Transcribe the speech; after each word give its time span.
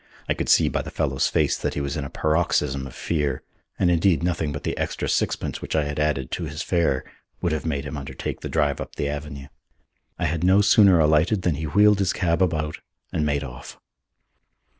I 0.27 0.33
could 0.33 0.49
see 0.49 0.67
by 0.67 0.81
the 0.81 0.89
fellow's 0.89 1.27
face 1.27 1.55
that 1.59 1.75
he 1.75 1.79
was 1.79 1.95
in 1.95 2.03
a 2.03 2.09
paroxysm 2.09 2.87
of 2.87 2.95
fear, 2.95 3.43
and 3.77 3.91
indeed 3.91 4.23
nothing 4.23 4.51
but 4.51 4.63
the 4.63 4.75
extra 4.75 5.07
sixpence 5.07 5.61
which 5.61 5.75
I 5.75 5.83
had 5.83 5.99
added 5.99 6.31
to 6.31 6.45
his 6.45 6.63
fare 6.63 7.03
would 7.39 7.51
have 7.51 7.67
made 7.67 7.85
him 7.85 7.95
undertake 7.97 8.41
the 8.41 8.49
drive 8.49 8.81
up 8.81 8.95
the 8.95 9.07
avenue. 9.07 9.49
I 10.17 10.25
had 10.25 10.43
no 10.43 10.61
sooner 10.61 10.99
alighted 10.99 11.43
than 11.43 11.53
he 11.53 11.67
wheeled 11.67 11.99
his 11.99 12.13
cab 12.13 12.41
about 12.41 12.79
and 13.13 13.27
made 13.27 13.43
off. 13.43 13.79